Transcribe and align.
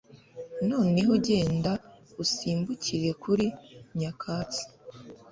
noneho 0.69 1.11
genda 1.27 1.71
usimbukire 2.23 3.09
kuri 3.23 3.45
nyakatsi 3.99 4.63